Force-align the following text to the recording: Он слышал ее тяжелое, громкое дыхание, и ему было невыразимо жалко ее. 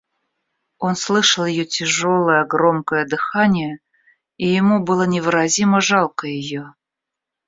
Он 0.79 0.95
слышал 0.95 1.45
ее 1.45 1.63
тяжелое, 1.63 2.43
громкое 2.43 3.05
дыхание, 3.05 3.77
и 4.37 4.47
ему 4.47 4.83
было 4.83 5.03
невыразимо 5.05 5.79
жалко 5.79 6.25
ее. 6.25 6.73